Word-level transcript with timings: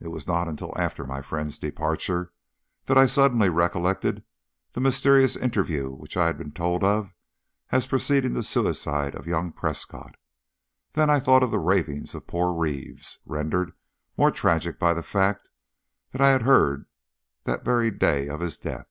It 0.00 0.08
was 0.08 0.26
not 0.26 0.48
until 0.48 0.72
after 0.78 1.04
my 1.04 1.20
friend's 1.20 1.58
departure 1.58 2.32
that 2.86 2.96
I 2.96 3.04
suddenly 3.04 3.50
recollected 3.50 4.24
the 4.72 4.80
mysterious 4.80 5.36
interview 5.36 5.90
which 5.90 6.16
I 6.16 6.24
had 6.24 6.38
been 6.38 6.52
told 6.52 6.82
of 6.82 7.12
as 7.68 7.86
preceding 7.86 8.32
the 8.32 8.44
suicide 8.44 9.14
of 9.14 9.26
young 9.26 9.52
Prescott. 9.52 10.14
Then 10.94 11.10
I 11.10 11.20
thought 11.20 11.42
of 11.42 11.50
the 11.50 11.58
ravings 11.58 12.14
of 12.14 12.26
poor 12.26 12.54
Reeves, 12.54 13.18
rendered 13.26 13.72
more 14.16 14.30
tragic 14.30 14.78
by 14.78 14.94
the 14.94 15.02
fact 15.02 15.50
that 16.12 16.22
I 16.22 16.30
had 16.30 16.44
heard 16.44 16.86
that 17.44 17.62
very 17.62 17.90
day 17.90 18.28
of 18.28 18.40
his 18.40 18.56
death. 18.56 18.88